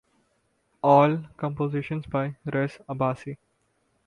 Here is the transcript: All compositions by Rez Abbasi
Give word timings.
All 0.81 1.25
compositions 1.37 2.07
by 2.07 2.35
Rez 2.51 2.79
Abbasi 2.89 3.37